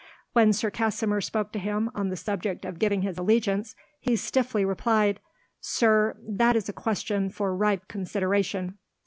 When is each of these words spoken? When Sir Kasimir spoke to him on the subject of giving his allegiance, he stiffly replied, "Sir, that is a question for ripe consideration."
When 0.33 0.51
Sir 0.51 0.71
Kasimir 0.71 1.21
spoke 1.21 1.51
to 1.51 1.59
him 1.59 1.91
on 1.93 2.09
the 2.09 2.17
subject 2.17 2.65
of 2.65 2.79
giving 2.79 3.03
his 3.03 3.19
allegiance, 3.19 3.75
he 3.99 4.15
stiffly 4.15 4.65
replied, 4.65 5.19
"Sir, 5.59 6.17
that 6.27 6.55
is 6.55 6.67
a 6.67 6.73
question 6.73 7.29
for 7.29 7.55
ripe 7.55 7.87
consideration." 7.87 8.79